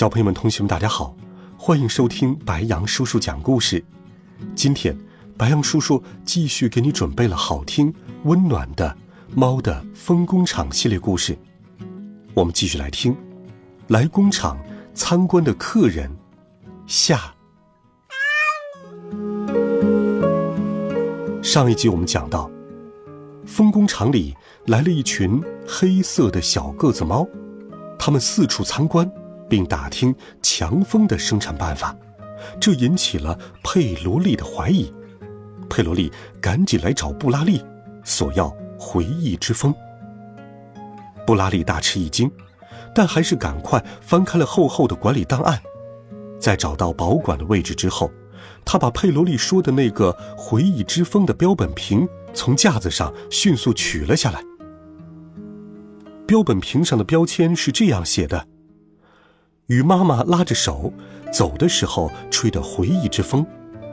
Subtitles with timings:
[0.00, 1.14] 小朋友们、同学们，大家好，
[1.58, 3.84] 欢迎收听白羊叔叔讲故事。
[4.54, 4.98] 今天，
[5.36, 7.92] 白羊叔叔继续给你准备了好听、
[8.24, 8.96] 温暖的
[9.34, 11.36] 《猫的风工厂》系列故事。
[12.32, 13.14] 我们继续来听，
[13.88, 14.58] 来工厂
[14.94, 16.10] 参观的客人
[16.86, 17.34] 下。
[21.42, 22.50] 上一集我们讲到，
[23.44, 27.28] 风工厂里来了一群黑色的小个子猫，
[27.98, 29.06] 它们四处参观。
[29.50, 31.94] 并打听强风的生产办法，
[32.58, 34.90] 这引起了佩罗利的怀疑。
[35.68, 37.62] 佩罗利赶紧来找布拉利，
[38.04, 38.48] 索要
[38.78, 39.74] 回忆之风。
[41.26, 42.30] 布拉利大吃一惊，
[42.94, 45.60] 但还是赶快翻开了厚厚的管理档案。
[46.40, 48.10] 在找到保管的位置之后，
[48.64, 54.42] 他把佩罗利说的那个回忆之风的标本瓶从架子上迅速取了下来。
[56.26, 58.46] 标本瓶上的标签是这样写的。
[59.70, 60.92] 与妈妈拉着手
[61.32, 63.46] 走的时候，吹的回忆之风，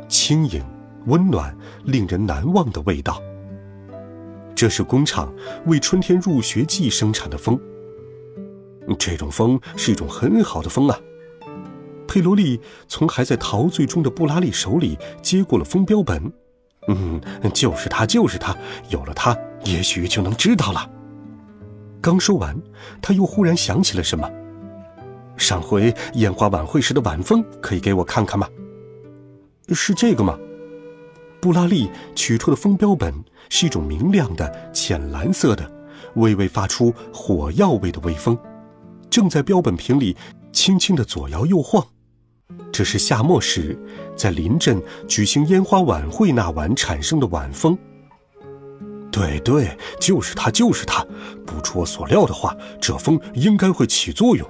[0.09, 0.59] 轻盈、
[1.05, 3.21] 温暖、令人难忘的味道。
[4.55, 5.31] 这是工厂
[5.67, 7.59] 为春天入学季生产的风。
[8.97, 10.99] 这种风是一种很好的风啊！
[12.07, 16.33] 佩罗利从还在陶醉中的布拉利手里接过了风标本。
[16.87, 17.21] 嗯，
[17.53, 18.57] 就是它，就是它，
[18.89, 20.89] 有了它，也许就能知道了。
[22.01, 22.59] 刚说完，
[22.99, 24.27] 他又忽然想起了什么。
[25.37, 28.47] 上回烟花晚会时的晚风，可以给我看看吗？
[29.69, 30.37] 是这个吗？
[31.39, 33.13] 布拉利取出的风标本
[33.47, 35.71] 是一种明亮的浅蓝色的，
[36.15, 38.37] 微微发出火药味的微风，
[39.09, 40.17] 正在标本瓶里
[40.51, 41.85] 轻轻的左摇右晃。
[42.71, 43.77] 这是夏末时
[44.15, 47.77] 在临镇举行烟花晚会那晚产生的晚风。
[49.11, 51.05] 对对，就是它，就是它。
[51.45, 54.47] 不出我所料的话，这风应该会起作用。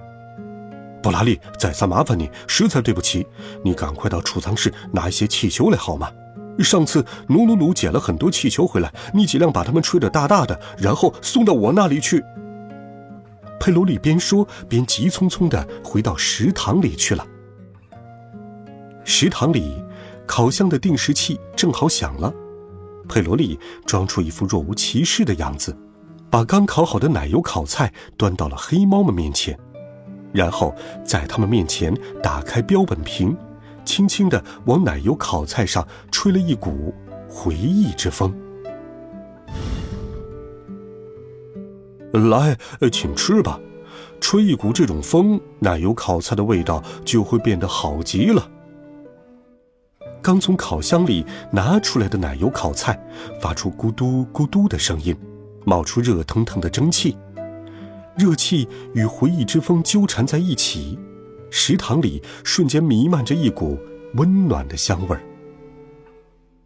[1.07, 3.25] 布拉利，再三麻烦你，实在对不起。
[3.63, 6.12] 你赶快到储藏室拿一些气球来好吗？
[6.59, 12.22] 上次努努努捡了很多气球回来，你尽量把它们吹得大大的，然后送到我那里去。
[13.57, 17.25] 佩罗利边说边急匆匆地回到食堂里去了。
[19.06, 19.81] 食堂里，
[20.28, 22.34] 烤箱的定时器正好响了。
[23.07, 25.74] 佩罗利装出一副若无其事的样子，
[26.29, 29.57] 把刚烤好的奶油烤菜端到了黑猫们面前。
[30.34, 33.36] 然后在他们面前打开标本瓶，
[33.86, 36.94] 轻轻地往奶油烤菜上吹了一股
[37.30, 38.34] 回忆之风。
[42.12, 42.58] 来，
[42.92, 43.60] 请吃吧，
[44.20, 48.50] 吹一股这种风，奶油烤菜的味道就会变得好极了。
[50.22, 53.00] 刚从烤箱里拿出来的奶油烤菜
[53.40, 55.16] 发出咕嘟咕嘟的声音，
[55.64, 57.16] 冒出热腾腾的蒸汽。
[58.18, 60.98] 热气与回忆之风纠缠在一起，
[61.52, 63.78] 食堂里瞬间弥漫着一股
[64.16, 65.22] 温暖的香味儿。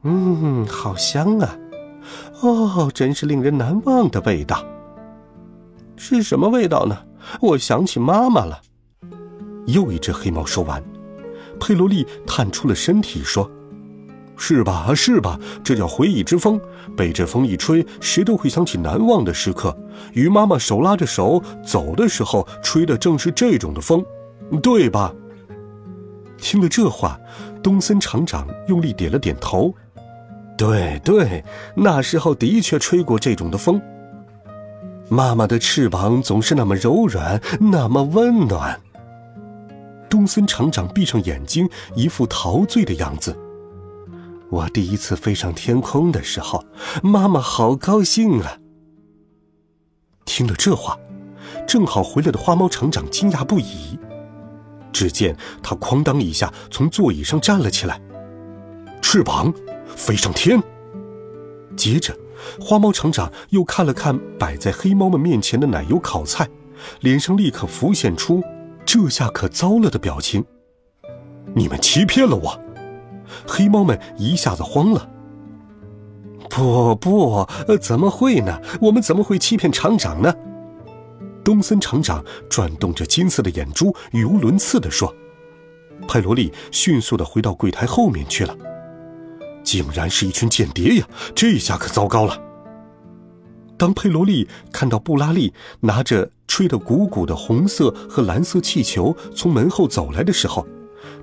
[0.03, 1.57] 嗯，好香啊！
[2.41, 4.65] 哦，真是令人难忘的味道。
[5.97, 6.97] 是什么味道呢？
[7.41, 8.61] 我想起妈妈了。
[9.67, 10.81] 又一只黑猫说完，
[11.59, 13.49] 佩罗利探出了身体说。
[14.43, 15.39] 是吧，是吧？
[15.63, 16.59] 这叫回忆之风。
[16.97, 19.77] 被这风一吹，谁都会想起难忘的时刻。
[20.13, 24.03] 与妈妈手拉着手走的时候，吹的正是这种的风，
[24.63, 25.13] 对吧？
[26.39, 27.19] 听了这话，
[27.61, 29.71] 东森厂长用力点了点头。
[30.57, 33.79] 对对，那时候的确吹过这种的风。
[35.07, 38.81] 妈妈的翅膀总是那么柔软，那么温暖。
[40.09, 43.37] 东森厂长闭上眼睛，一副陶醉的样子。
[44.51, 46.65] 我第一次飞上天空的时候，
[47.01, 48.57] 妈妈好高兴啊！
[50.25, 50.99] 听了这话，
[51.65, 53.97] 正好回来的花猫厂长惊讶不已。
[54.91, 58.01] 只见他哐当一下从座椅上站了起来，
[59.01, 59.53] 翅膀
[59.95, 60.61] 飞上天。
[61.77, 62.13] 接着，
[62.59, 66.45] 花猫厂长又看了看摆在黑猫们面前的奶油烤菜，
[66.99, 68.43] 脸上立刻浮现出
[68.85, 70.43] “这下可糟了”的表情。
[71.55, 72.61] 你们欺骗了我！
[73.47, 75.09] 黑猫们一下子慌了。
[76.49, 77.47] 不不，
[77.79, 78.59] 怎么会呢？
[78.81, 80.33] 我们怎么会欺骗厂长呢？
[81.43, 85.13] 东森厂长转动着金色的眼珠，语无伦次地说
[86.07, 88.55] ：“佩罗利迅速的回到柜台后面去了。
[89.63, 91.07] 竟然是一群间谍呀！
[91.33, 92.37] 这下可糟糕了。
[93.77, 100.67] 当佩罗利看到布拉利拿着吹得鼓鼓的红色和蓝色气球从门后走来的时候，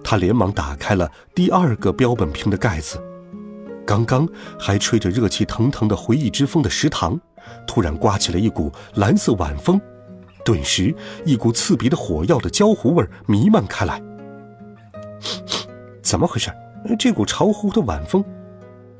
[0.02, 3.02] 他连忙打开了第二个标本瓶的盖子。
[3.86, 4.28] 刚刚
[4.58, 7.18] 还吹着热气腾腾的回忆之风的食堂，
[7.66, 9.80] 突然刮起了一股蓝色晚风，
[10.44, 14.02] 顿时一股刺鼻的火药的焦糊味弥漫开来。
[16.02, 16.50] 怎么回事？
[16.98, 18.24] 这股潮乎乎的晚风？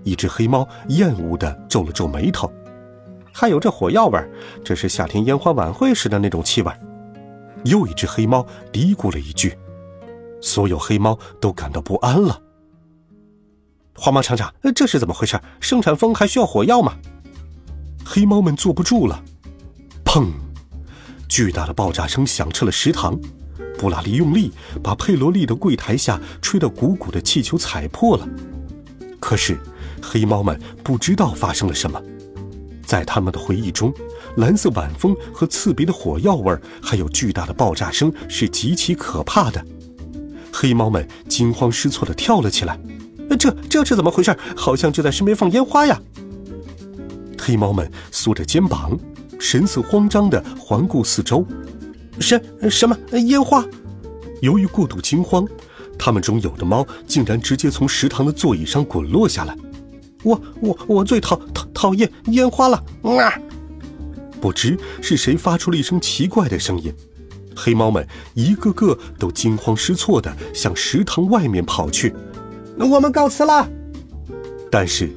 [0.05, 2.50] 一只黑猫厌恶地皱了皱眉头，
[3.33, 4.19] 还有这火药味
[4.65, 6.73] 这是夏天烟花晚会时的那种气味。
[7.65, 9.56] 又一只黑猫嘀咕了一句，
[10.40, 12.40] 所有黑猫都感到不安了。
[13.94, 15.40] 花猫厂长，这是怎么回事？
[15.61, 16.96] 生产风还需要火药吗？
[18.05, 19.23] 黑猫们坐不住了，
[20.05, 20.29] 砰！
[21.29, 23.19] 巨大的爆炸声响彻了食堂。
[23.76, 24.52] 布拉利用力
[24.82, 28.29] 把佩罗利的柜台下吹得鼓鼓的气球踩破了，
[29.20, 29.58] 可是。
[30.00, 32.00] 黑猫们不知道发生了什么，
[32.87, 33.93] 在他们的回忆中，
[34.37, 39.62] 蓝色晚风和刺鼻的火药味还有巨大的爆炸声是极其可怕的。
[40.61, 42.77] 黑猫们惊慌失措地跳了起来，
[43.39, 44.37] 这这是怎么回事？
[44.57, 45.97] 好像就在身边放烟花呀！
[47.41, 48.99] 黑猫们缩着肩膀，
[49.39, 51.47] 神色慌张地环顾四周，
[52.19, 53.65] 什什么烟花？
[54.43, 55.47] 由于过度惊慌，
[55.97, 59.57] 他们中有的猫竟然直接从食堂的座椅上滚落下来。
[60.25, 62.85] 我我我最讨讨讨厌烟花了！
[63.05, 63.33] 啊！
[64.41, 66.93] 不知是谁发出了一声奇怪的声音，
[67.59, 72.15] 黑猫们一个个都惊慌失措地向食堂外面跑去。
[72.79, 73.69] 我们告辞了。
[74.71, 75.11] 但是，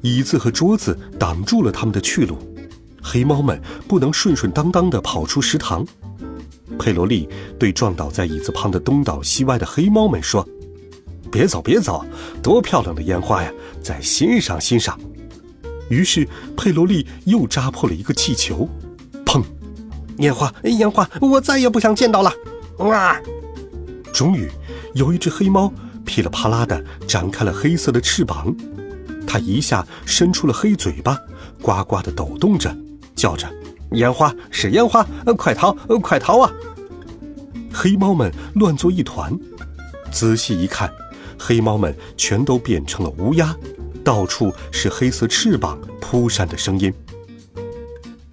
[0.00, 2.38] 椅子和桌子挡住了他们的去路，
[3.02, 5.86] 黑猫们不能顺顺当当地跑出食堂。
[6.78, 7.28] 佩罗利
[7.58, 10.48] 对撞倒在椅子旁的东倒西歪的黑猫们说。
[11.30, 12.04] 别走，别走！
[12.42, 13.50] 多漂亮的烟花呀，
[13.82, 15.00] 再欣赏欣赏。
[15.88, 18.81] 于是佩罗利又扎破了一个气球，砰！
[20.22, 22.32] 烟花，烟花，我再也不想见到了！
[22.78, 23.20] 啊！
[24.12, 24.48] 终于，
[24.94, 25.72] 有一只黑猫
[26.04, 28.54] 噼里啪啦的展开了黑色的翅膀，
[29.26, 31.18] 它一下伸出了黑嘴巴，
[31.60, 32.72] 呱呱的抖动着，
[33.16, 33.52] 叫着
[33.92, 35.04] ：“烟花是烟花，
[35.36, 36.52] 快逃，快逃啊！”
[37.74, 39.36] 黑猫们乱作一团，
[40.12, 40.88] 仔细一看。
[41.36, 43.56] 黑猫们全都变成了乌鸦，
[44.04, 46.94] 到处是黑色翅膀扑扇的声音。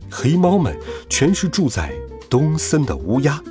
[0.09, 0.77] 黑猫们
[1.09, 1.93] 全是住在
[2.29, 3.41] 东森的乌鸦。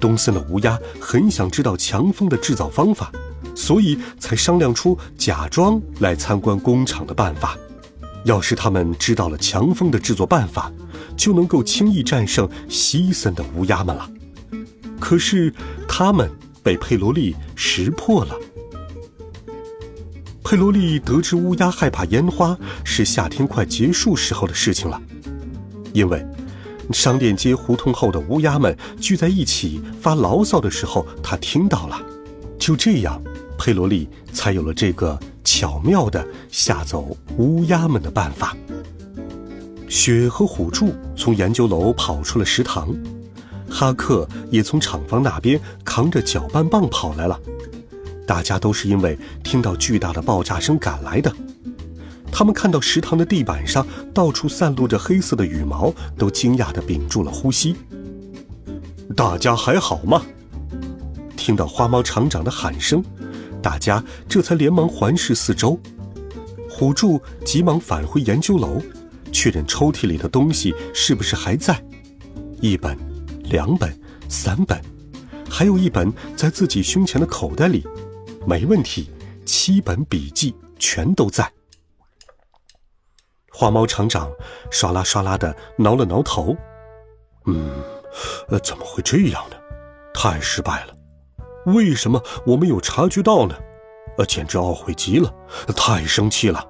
[0.00, 3.12] 东森的乌鸦很想知道强风的制造方法，
[3.54, 7.56] 所以才商量出假装来参观工厂的办法。
[8.24, 10.70] 要是他们知道了强风的制作办法，
[11.16, 14.08] 就能够轻易战胜西森的乌鸦们了。
[15.00, 15.52] 可是
[15.88, 16.30] 他们
[16.62, 18.36] 被佩罗利识破了。
[20.44, 25.00] 佩罗利得知乌鸦害怕烟花是夏天快结束时候的事情了，
[25.92, 26.24] 因为
[26.92, 32.00] 商店街胡同后的乌鸦们聚在一起发牢骚的时候，他听到了。
[32.58, 33.22] 就这样，
[33.58, 38.56] 佩罗利才有了这个巧妙的吓走乌鸦们的办法。
[39.88, 42.94] 雪和虎柱从研究楼跑出了食堂，
[43.68, 47.38] 哈克也从厂房那边扛着搅拌棒跑来了。
[48.26, 51.30] 大家都是因为听到巨大的爆炸声赶来的。
[52.32, 57.76] 他们看到食堂的地板上到处散落着黑色的羽毛，都惊讶地屏住了呼吸。
[59.14, 60.22] 大家还好吗？
[61.36, 63.04] 听到花猫厂长的喊声，
[63.60, 65.78] 大家这才连忙环视四周。
[66.70, 68.80] 虎柱急忙返回研究楼，
[69.30, 71.80] 确认抽屉里的东西是不是还在。
[72.60, 72.96] 一本，
[73.44, 73.94] 两本，
[74.28, 74.80] 三本，
[75.50, 77.84] 还有一本在自己胸前的口袋里。
[78.46, 79.10] 没问题，
[79.44, 81.52] 七本笔记全都在。
[83.52, 84.32] 花猫厂长
[84.70, 86.56] 唰啦唰啦的挠了挠头，
[87.46, 87.70] 嗯，
[88.48, 89.56] 呃，怎么会这样呢？
[90.14, 90.94] 太失败了！
[91.66, 93.54] 为什么我没有察觉到呢？
[94.18, 95.32] 呃，简直懊悔极了，
[95.76, 96.66] 太生气了。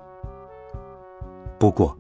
[1.58, 1.96] 不过，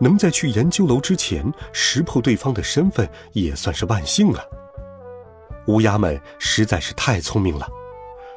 [0.00, 4.42] 能在去研究楼之前识破对方的身份，也算是万幸了。
[5.66, 7.68] 乌鸦们实在是太聪明了。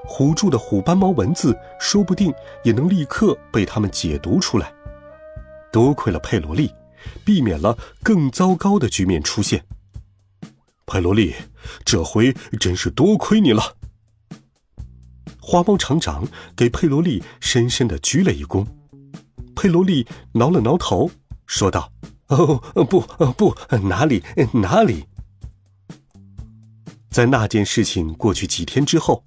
[0.05, 2.33] 虎柱的虎斑猫文字，说不定
[2.63, 4.71] 也能立刻被他们解读出来。
[5.75, 6.71] 多亏了佩罗利，
[7.25, 9.65] 避免了更糟糕的局面出现。
[10.85, 11.35] 佩罗利，
[11.83, 13.75] 这回真是多亏你了。
[15.41, 18.65] 花猫厂长给佩罗利深深的鞠了一躬。
[19.53, 21.11] 佩罗利挠了挠头，
[21.45, 21.91] 说道
[22.27, 22.55] ：“哦，
[22.85, 23.01] 不，
[23.33, 23.53] 不，
[23.89, 25.03] 哪里，哪里。”
[27.11, 29.25] 在那件事情过去几天之后。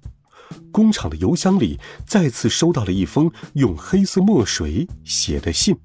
[0.71, 5.77] 工厂的邮箱里再次收到了一封用黑色墨水写的信。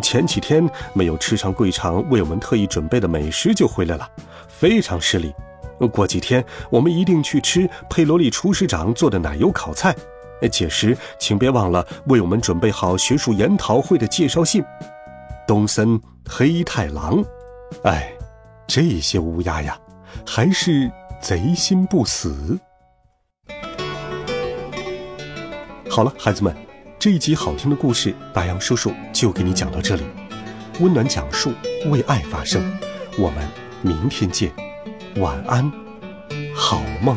[0.00, 4.08] 前几天没有吃上柜场为我们特意准备的美食就回来了，
[4.48, 5.34] 非常失礼。
[5.92, 9.94] 过几天我们一定去吃佩罗利厨师长做的奶油烤菜。
[10.50, 14.62] 届时请别忘了为我们准备好学术研讨会的介绍信。
[15.46, 17.22] 东森黑太狼，
[17.84, 18.12] 哎，
[18.66, 19.78] 这些乌鸦呀，
[20.26, 22.58] 还是贼心不死。
[25.88, 26.71] 好了，孩子们。
[27.02, 30.04] 这一集好听的故事，白杨叔叔就给你讲到这里。
[30.78, 31.52] 温暖讲述，
[31.86, 32.62] 为爱发声。
[33.18, 33.44] 我们
[33.80, 34.52] 明天见，
[35.16, 35.68] 晚安，
[36.54, 37.16] 好梦。